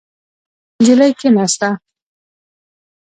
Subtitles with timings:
[0.83, 1.67] نجلۍ کېناسته.